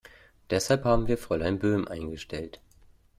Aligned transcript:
Deshalb 0.49 0.83
haben 0.83 1.05
wir 1.05 1.15
Fräulein 1.19 1.59
Böhm 1.59 1.85
eingestellt. 1.87 2.59